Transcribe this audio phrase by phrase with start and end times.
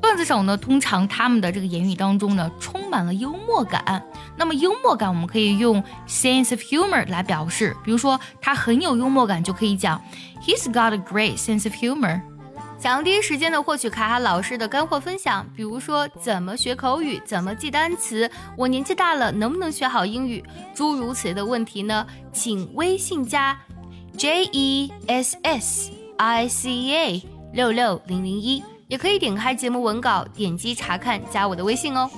[0.00, 4.00] 段子手呢，通常他们的这个言语当中呢，充满了幽默感。
[4.36, 7.76] 那么幽默感，我们可以用 sense of humor 来表示。
[7.82, 10.00] 比如说，他很有幽默感，就可以讲
[10.42, 12.20] He's got a great sense of humor。
[12.78, 22.06] 想要第一时间的获取卡卡老师的干货分享，比如说怎么学口语，怎么记单词，我年纪大了能不能学好英语，诸如此类的问题呢？
[22.32, 23.58] 请微信加
[24.16, 28.62] J E S S I C A 六六零零一。
[28.88, 32.08] 也可以点开节目文稿，点击查看，加我的微信哦。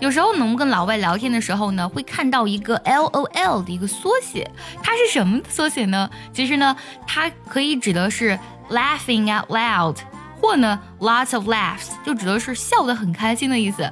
[0.00, 4.48] 有时候呢，我们跟老外聊天的时候呢，会看到一个 L O L 的一个缩写，
[4.80, 6.08] 它是什么缩写呢？
[6.32, 8.38] 其实呢，它可以指的是
[8.70, 9.96] laughing out loud，
[10.40, 13.90] 或呢 lots of laughs，就指的是笑得很开心的意思。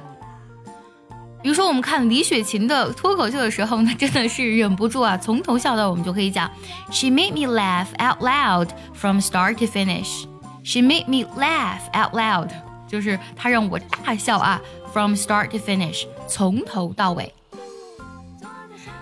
[1.43, 6.49] 比如说，我们看李雪琴的脱口秀的时候呢，真的是忍不住啊，从头笑到尾，我们就可以讲
[6.89, 10.23] ，She made me laugh out loud from start to finish。
[10.63, 12.49] She made me laugh out loud，
[12.87, 14.61] 就是他让我大笑啊
[14.93, 17.33] ，from start to finish，从头到尾。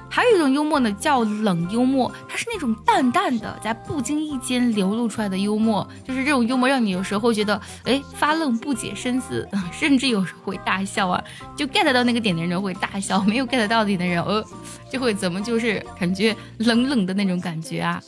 [0.07, 11.21] 还有一种幽默呢，叫冷幽默，它是那种淡淡的，在不经意间流露出来的幽默，就是这种幽默让你有时候觉得，哎，发愣不解深思， 甚至有时候会大笑啊。
[11.53, 14.41] 就 get 到那个点的人会大笑，没有 get 到点的人，呃，
[14.89, 18.01] 就会怎么就是感觉冷冷的那种感觉啊。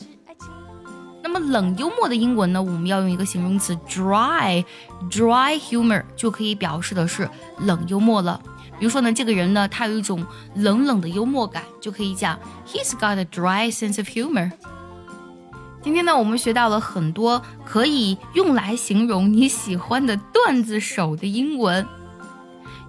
[1.40, 2.62] 冷幽默的英文呢？
[2.62, 8.42] 我们要用一个形容词 dry，dry humor 就可以表示的是冷幽默了。
[8.80, 10.26] 比如说呢，这个人呢，他有一种
[10.56, 12.38] 冷冷的幽默感，就可以讲
[12.68, 14.52] He's got a dry sense of humor。
[15.82, 21.86] 今天呢，我们学到了很多可以用来形容你喜欢的段子手的英文。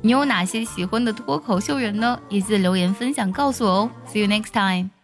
[0.00, 2.18] 你有哪些喜欢的脱口秀人呢？
[2.28, 3.90] 也记得留言分享告诉我哦。
[4.12, 4.97] See you next time。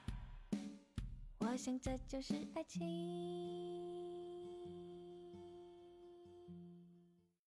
[1.54, 3.83] 我想这就是爱情。